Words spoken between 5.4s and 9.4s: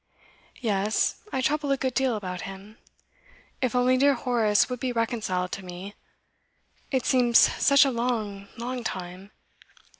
to me. It seems such a long, long time.